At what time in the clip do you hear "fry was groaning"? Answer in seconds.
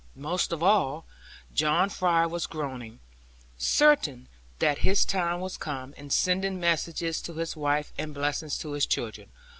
1.91-3.01